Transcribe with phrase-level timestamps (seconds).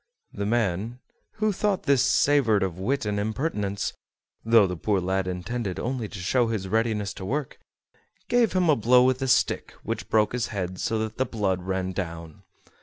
[0.33, 0.97] The man,
[1.33, 3.93] who thought this savored of wit and impertinence
[4.43, 7.59] (though the poor lad intended only to show his readiness to work),
[8.27, 11.61] gave him a blow with a stick which broke his head so that the blood
[11.61, 12.41] ran down.